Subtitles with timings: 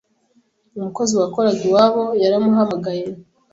[0.77, 3.03] Umukozi wakoraga iwabo yaramuhamagaye